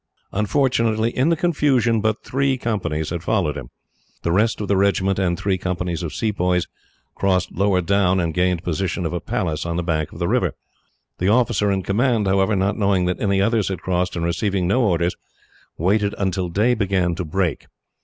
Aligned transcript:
Unfortunately, 0.31 1.11
in 1.11 1.29
the 1.29 1.35
confusion 1.35 2.01
but 2.01 2.23
three 2.23 2.57
companies 2.57 3.11
had 3.11 3.21
followed 3.21 3.55
him. 3.55 3.69
The 4.23 4.31
rest 4.31 4.59
of 4.59 4.67
the 4.67 4.75
regiment 4.75 5.19
and 5.19 5.37
three 5.37 5.59
companies 5.59 6.01
of 6.01 6.11
Sepoys 6.11 6.65
crossed 7.13 7.51
lower 7.51 7.81
down, 7.81 8.19
and 8.19 8.33
gained 8.33 8.63
possession 8.63 9.05
of 9.05 9.13
a 9.13 9.19
palace 9.19 9.63
on 9.63 9.75
the 9.75 9.83
bank 9.83 10.11
of 10.11 10.17
the 10.17 10.27
river. 10.27 10.55
The 11.19 11.29
officer 11.29 11.71
in 11.71 11.83
command, 11.83 12.25
however, 12.25 12.55
not 12.55 12.79
knowing 12.79 13.05
that 13.05 13.21
any 13.21 13.39
others 13.43 13.67
had 13.67 13.81
crossed, 13.83 14.15
and 14.15 14.25
receiving 14.25 14.67
no 14.67 14.81
orders, 14.81 15.15
waited 15.77 16.15
until 16.17 16.49
day 16.49 16.73
began 16.73 17.13
to 17.13 17.23
break. 17.23 17.67